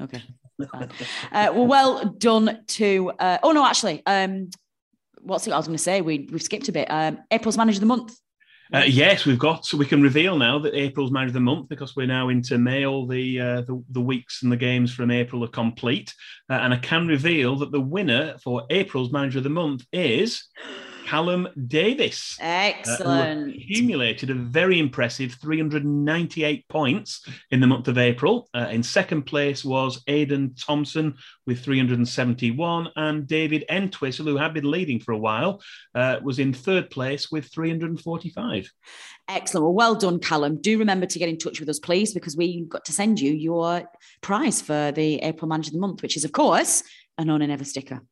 [0.03, 0.23] Okay.
[0.61, 0.89] Uh,
[1.33, 3.11] well, well done to.
[3.19, 4.51] Uh, oh no, actually, um,
[5.21, 5.53] what's it?
[5.53, 6.89] I was going to say we we've skipped a bit.
[6.91, 8.19] Um, April's manager of the month.
[8.73, 9.65] Uh, yes, we've got.
[9.65, 12.59] So we can reveal now that April's manager of the month because we're now into
[12.59, 12.85] May.
[12.85, 16.13] All the uh, the, the, weeks and the games from April are complete,
[16.51, 20.45] uh, and I can reveal that the winner for April's manager of the month is
[21.09, 22.37] Callum Davis.
[22.39, 23.49] Uh, Excellent.
[23.49, 28.47] Uh, accumulated a very impressive 398 points in the month of April.
[28.53, 31.15] Uh, in second place was Aidan Thompson
[31.47, 35.63] with 371, and David Entwistle, who had been leading for a while,
[35.95, 38.71] uh, was in third place with 345.
[39.29, 39.65] Excellent.
[39.65, 40.61] Well, well done, Callum.
[40.61, 43.33] Do remember to get in touch with us, please, because we got to send you
[43.33, 43.91] your
[44.21, 46.83] prize for the April Manager of the Month, which is, of course,
[47.17, 48.03] a No Nay Never sticker.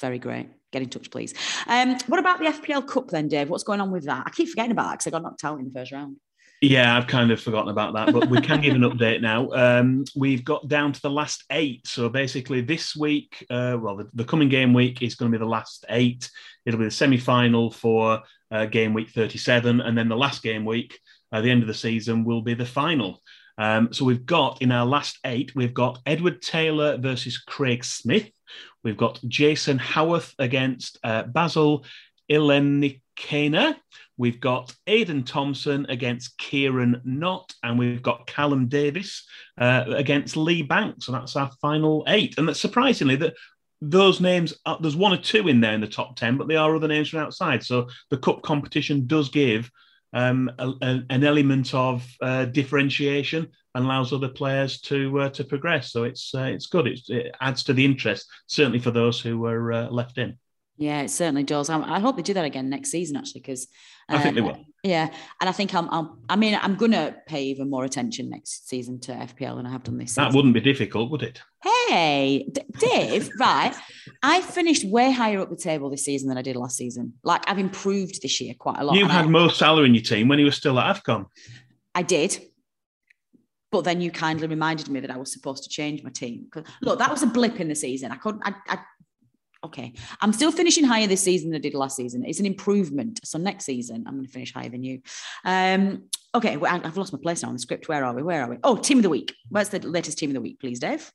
[0.00, 1.32] Very great get in touch, please.
[1.66, 3.48] Um, what about the FPL Cup then, Dave?
[3.48, 4.24] What's going on with that?
[4.26, 6.16] I keep forgetting about that because I got knocked out in the first round.
[6.62, 9.50] Yeah, I've kind of forgotten about that, but we can give an update now.
[9.50, 11.86] Um, we've got down to the last eight.
[11.86, 15.42] So basically, this week, uh, well, the, the, coming game week is going to be
[15.42, 16.30] the last eight.
[16.64, 19.82] It'll be the semi final for uh, game week 37.
[19.82, 20.98] And then the last game week,
[21.30, 23.20] at uh, the end of the season, will be the final.
[23.58, 28.30] Um, so we've got in our last eight, we've got Edward Taylor versus Craig Smith.
[28.86, 31.84] We've got Jason Howarth against uh, Basil
[32.30, 33.74] Ilenikena.
[34.16, 39.26] We've got Aidan Thompson against Kieran Knott, and we've got Callum Davis
[39.58, 41.06] uh, against Lee Banks.
[41.06, 42.38] So that's our final eight.
[42.38, 43.34] And that's surprisingly that
[43.80, 46.54] those names, are, there's one or two in there in the top 10, but they
[46.54, 47.64] are other names from outside.
[47.64, 49.68] So the cup competition does give
[50.12, 55.44] um, a, a, an element of uh, differentiation and allows other players to uh, to
[55.44, 55.92] progress.
[55.92, 56.86] So it's uh, it's good.
[56.86, 60.38] It's, it adds to the interest, certainly for those who were uh, left in.
[60.78, 61.70] Yeah, it certainly does.
[61.70, 63.66] I, I, hope they do that again next season, actually, because
[64.10, 64.64] I think they uh, will.
[64.86, 66.10] Yeah, and I think I'm, I'm.
[66.28, 69.72] I mean, I'm going to pay even more attention next season to FPL than I
[69.72, 70.14] have done this.
[70.14, 71.42] That wouldn't be difficult, would it?
[71.60, 73.74] Hey, D- Dave, right?
[74.22, 77.14] I finished way higher up the table this season than I did last season.
[77.24, 78.96] Like I've improved this year quite a lot.
[78.96, 81.26] You had I, Mo Salah in your team when he was still at AFCON.
[81.92, 82.38] I did,
[83.72, 86.46] but then you kindly reminded me that I was supposed to change my team.
[86.80, 88.12] Look, that was a blip in the season.
[88.12, 88.42] I couldn't.
[88.44, 88.78] I, I,
[89.66, 92.24] okay, I'm still finishing higher this season than I did last season.
[92.24, 93.20] It's an improvement.
[93.24, 95.02] So next season, I'm going to finish higher than you.
[95.44, 97.88] Um, okay, well, I've lost my place now on the script.
[97.88, 98.22] Where are we?
[98.22, 98.58] Where are we?
[98.64, 99.34] Oh, team of the week.
[99.48, 101.10] Where's the latest team of the week, please, Dave?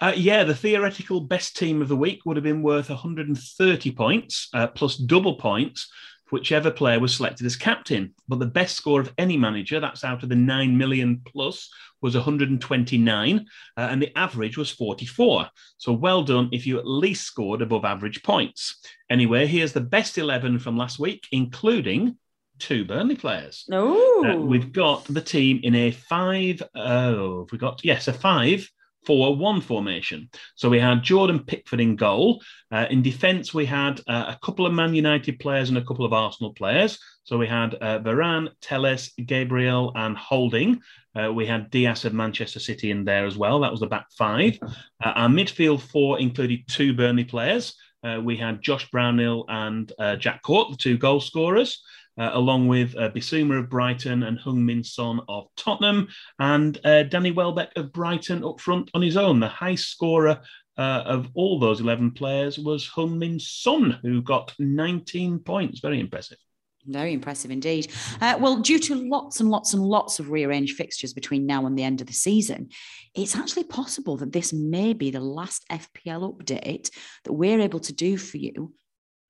[0.00, 4.48] Uh, yeah, the theoretical best team of the week would have been worth 130 points
[4.54, 5.88] uh, plus double points
[6.32, 8.14] whichever player was selected as captain.
[8.26, 11.68] But the best score of any manager, that's out of the 9 million plus,
[12.00, 15.48] was 129, uh, and the average was 44.
[15.76, 18.80] So well done if you at least scored above average points.
[19.10, 22.16] Anyway, here's the best 11 from last week, including
[22.58, 23.66] two Burnley players.
[23.68, 26.62] No, uh, we've got the team in a five.
[26.74, 28.68] Oh, we got yes, a five
[29.04, 30.28] 4 1 formation.
[30.54, 32.42] So we had Jordan Pickford in goal.
[32.70, 36.04] Uh, in defence, we had uh, a couple of Man United players and a couple
[36.04, 36.98] of Arsenal players.
[37.24, 40.80] So we had uh, Varane, Telles, Gabriel, and Holding.
[41.14, 43.60] Uh, we had Dias of Manchester City in there as well.
[43.60, 44.58] That was the back five.
[44.62, 47.74] Uh, our midfield four included two Burnley players.
[48.02, 51.82] Uh, we had Josh Brownhill and Jack Cork, the two goal scorers
[52.18, 57.30] uh, along with uh, Bissouma of Brighton and Heung-min Son of Tottenham, and uh, Danny
[57.30, 59.40] Welbeck of Brighton up front on his own.
[59.40, 60.40] The high scorer
[60.76, 65.80] uh, of all those 11 players was Heung-min Son, who got 19 points.
[65.80, 66.38] Very impressive.
[66.84, 67.92] Very impressive indeed.
[68.20, 71.78] Uh, well, due to lots and lots and lots of rearranged fixtures between now and
[71.78, 72.70] the end of the season,
[73.14, 76.90] it's actually possible that this may be the last FPL update
[77.24, 78.74] that we're able to do for you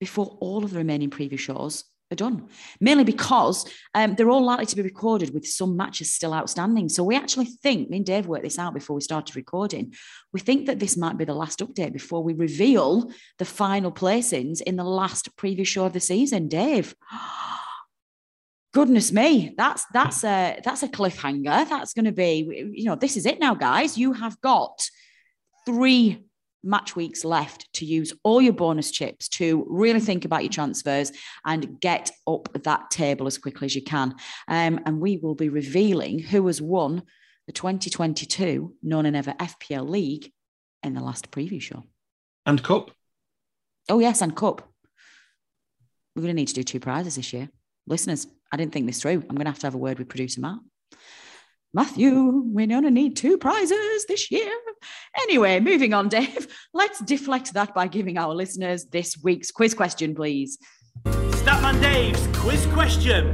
[0.00, 2.48] before all of the remaining preview shows are done,
[2.80, 6.88] mainly because um, they're all likely to be recorded with some matches still outstanding.
[6.88, 9.94] So we actually think, me and Dave worked this out before we started recording.
[10.32, 14.60] We think that this might be the last update before we reveal the final placings
[14.60, 16.48] in the last previous show of the season.
[16.48, 16.94] Dave.
[18.74, 21.68] Goodness me, that's that's a that's a cliffhanger.
[21.68, 23.98] That's going to be, you know, this is it now, guys.
[23.98, 24.88] You have got
[25.66, 26.24] three
[26.62, 31.12] match weeks left to use all your bonus chips to really think about your transfers
[31.44, 34.14] and get up that table as quickly as you can.
[34.48, 37.02] Um, and we will be revealing who has won
[37.46, 40.32] the 2022 No Nay Never FPL League
[40.82, 41.84] in the last preview show.
[42.46, 42.90] And Cup.
[43.88, 44.68] Oh, yes, and Cup.
[46.14, 47.48] We're going to need to do two prizes this year.
[47.86, 49.24] Listeners, I didn't think this through.
[49.28, 50.58] I'm going to have to have a word with producer Matt.
[51.74, 54.52] Matthew, we're going to need two prizes this year.
[55.22, 56.46] Anyway, moving on, Dave.
[56.74, 60.58] Let's deflect that by giving our listeners this week's quiz question, please.
[61.06, 63.30] Statman Dave's quiz question.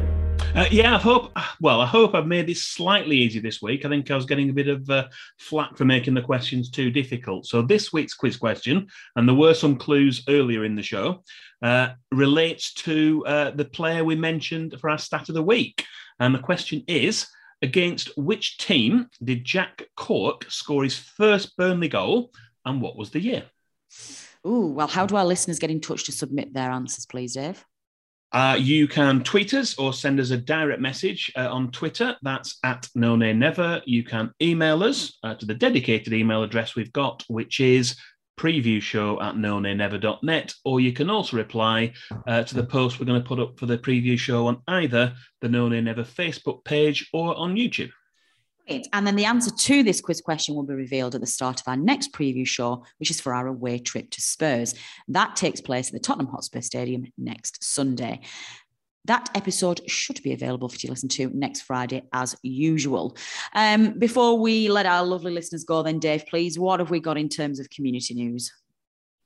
[0.55, 1.33] Uh, yeah, I hope.
[1.61, 3.85] Well, I hope I've made this slightly easy this week.
[3.85, 5.09] I think I was getting a bit of uh,
[5.39, 7.47] flack for making the questions too difficult.
[7.47, 8.87] So this week's quiz question,
[9.17, 11.25] and there were some clues earlier in the show,
[11.61, 15.85] uh, relates to uh, the player we mentioned for our stat of the week.
[16.21, 17.27] And the question is:
[17.61, 22.33] Against which team did Jack Cork score his first Burnley goal,
[22.65, 23.45] and what was the year?
[24.47, 27.65] Ooh, well, how do our listeners get in touch to submit their answers, please, Dave?
[28.31, 32.15] Uh, you can tweet us or send us a direct message uh, on Twitter.
[32.23, 33.81] That's at No Never.
[33.87, 37.97] You can email us uh, to the dedicated email address we've got, which is
[38.39, 41.93] preview show at no never.net or you can also reply
[42.27, 45.13] uh, to the post we're going to put up for the preview show on either
[45.41, 47.91] the no nay never facebook page or on youtube
[48.93, 51.69] and then the answer to this quiz question will be revealed at the start of
[51.69, 54.75] our next preview show, which is for our away trip to Spurs.
[55.09, 58.21] That takes place at the Tottenham Hotspur Stadium next Sunday.
[59.09, 63.17] That episode should be available for you to listen to next Friday, as usual.
[63.55, 67.17] Um, before we let our lovely listeners go, then, Dave, please, what have we got
[67.17, 68.53] in terms of community news?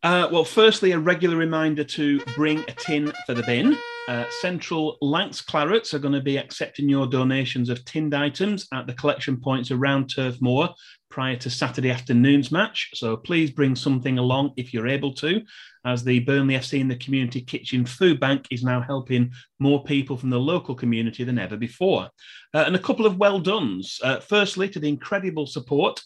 [0.04, 3.76] Uh, well, firstly, a regular reminder to bring a tin for the bin.
[4.08, 8.88] Uh, Central Lancs Clarets are going to be accepting your donations of tinned items at
[8.88, 10.70] the collection points around Turf Moor
[11.08, 12.90] prior to Saturday afternoon's match.
[12.94, 15.42] So please bring something along if you're able to,
[15.84, 19.30] as the Burnley FC and the Community Kitchen Food Bank is now helping
[19.60, 22.08] more people from the local community than ever before.
[22.54, 24.00] Uh, and a couple of well dones.
[24.02, 26.02] Uh, firstly, to the incredible support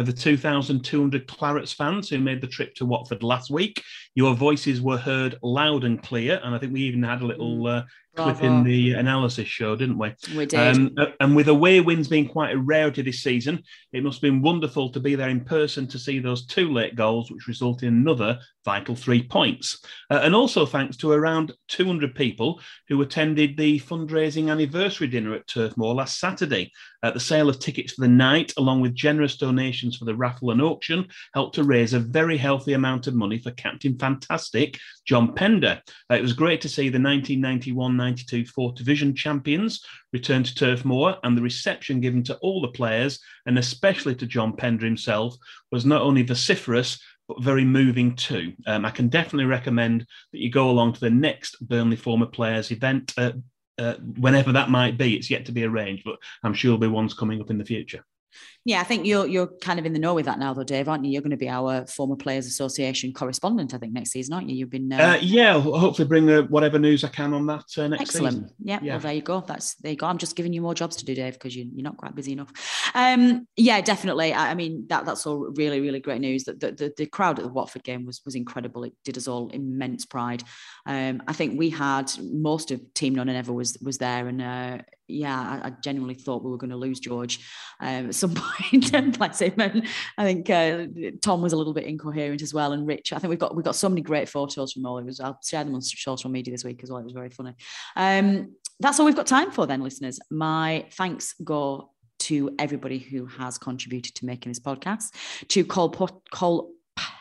[0.00, 3.82] of the 2,200 Clarets fans who made the trip to Watford last week.
[4.14, 7.66] Your voices were heard loud and clear, and I think we even had a little
[7.66, 7.82] uh,
[8.22, 10.14] clip in the analysis show, didn't we?
[10.36, 10.76] We did.
[10.76, 13.62] Um, uh, and with away wins being quite a rarity this season,
[13.92, 16.96] it must have been wonderful to be there in person to see those two late
[16.96, 19.82] goals, which resulted in another vital three points.
[20.10, 25.46] Uh, and also thanks to around 200 people who attended the fundraising anniversary dinner at
[25.46, 26.70] Turf Moor last Saturday.
[27.02, 30.50] Uh, the sale of tickets for the night, along with generous donations for the raffle
[30.50, 35.34] and auction, helped to raise a very healthy amount of money for Captain Fantastic John
[35.34, 35.80] Pender.
[36.10, 40.84] Uh, it was great to see the 1991 92 Fourth Division champions returned to Turf
[40.84, 45.36] Moor, and the reception given to all the players, and especially to John Pender himself,
[45.70, 48.52] was not only vociferous, but very moving too.
[48.66, 52.72] Um, I can definitely recommend that you go along to the next Burnley former players
[52.72, 53.32] event, uh,
[53.78, 55.14] uh, whenever that might be.
[55.14, 57.64] It's yet to be arranged, but I'm sure there'll be ones coming up in the
[57.64, 58.04] future.
[58.66, 60.86] Yeah, I think you're you're kind of in the know with that now, though, Dave,
[60.86, 61.10] aren't you?
[61.10, 64.56] You're going to be our former Players Association correspondent, I think, next season, aren't you?
[64.56, 65.14] You've been uh...
[65.14, 68.34] Uh, yeah, hopefully bring uh, whatever news I can on that uh, next excellent.
[68.34, 68.54] season.
[68.62, 69.42] Yeah, yeah, well, there you go.
[69.46, 70.06] That's there you go.
[70.06, 72.32] I'm just giving you more jobs to do, Dave, because you, you're not quite busy
[72.32, 72.52] enough.
[72.94, 74.34] Um, yeah, definitely.
[74.34, 76.44] I, I, mean, that that's all really really great news.
[76.44, 78.84] That the, the, the crowd at the Watford game was was incredible.
[78.84, 80.42] It did us all immense pride.
[80.84, 84.42] Um, I think we had most of Team No Nay Never was was there, and
[84.42, 84.78] uh,
[85.10, 87.40] yeah, I, I, genuinely thought we were going to lose George
[87.80, 88.59] um, at some point.
[89.18, 89.54] bless him.
[89.58, 89.86] And
[90.18, 90.86] I think uh,
[91.20, 93.12] Tom was a little bit incoherent as well, and Rich.
[93.12, 95.20] I think we've got we've got so many great photos from all of us.
[95.20, 97.00] I'll share them on social media this week as well.
[97.00, 97.54] It was very funny.
[97.96, 100.18] Um, that's all we've got time for, then, listeners.
[100.30, 101.90] My thanks go
[102.20, 105.14] to everybody who has contributed to making this podcast.
[105.48, 105.90] To Cole,
[106.30, 106.72] Cole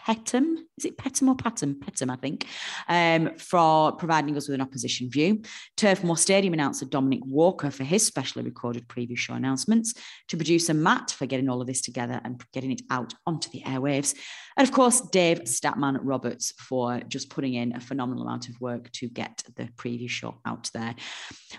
[0.09, 1.75] Petham, is it Petham or Patum?
[1.75, 2.47] Petham, I think,
[2.87, 5.43] um, for providing us with an opposition view.
[5.77, 9.93] Turf Moor Stadium announcer Dominic Walker for his specially recorded preview show announcements.
[10.29, 13.61] To producer Matt for getting all of this together and getting it out onto the
[13.61, 14.15] airwaves.
[14.59, 18.91] And of course, Dave Statman Roberts for just putting in a phenomenal amount of work
[18.91, 20.95] to get the preview show out there.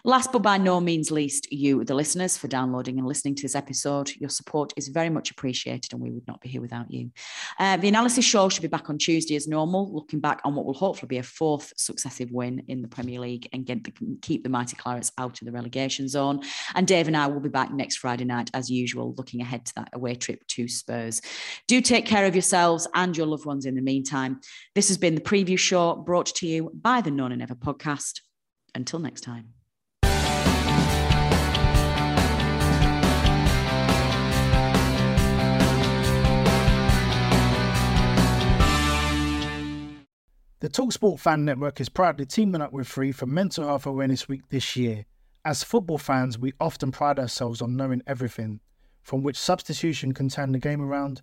[0.04, 3.54] Last but by no means least, you, the listeners, for downloading and listening to this
[3.54, 4.10] episode.
[4.16, 7.10] Your support is very much appreciated, and we would not be here without you.
[7.58, 10.66] Uh, the analysis show should be back on Tuesday as normal, looking back on what
[10.66, 14.42] will hopefully be a fourth successive win in the Premier League and get the, keep
[14.42, 16.42] the mighty Clarets out of the relegation zone.
[16.74, 19.74] And Dave and I will be back next Friday night as usual, looking ahead to
[19.76, 21.22] that away trip to Spurs.
[21.66, 24.40] Do take care of yourselves and your loved ones in the meantime.
[24.74, 28.20] This has been the preview show brought to you by the No Nay Never podcast.
[28.74, 29.54] Until next time.
[40.60, 44.42] The Talksport Fan Network is proudly teaming up with Free for Mental Health Awareness Week
[44.50, 45.06] this year.
[45.42, 48.60] As football fans, we often pride ourselves on knowing everything
[49.02, 51.22] from which substitution can turn the game around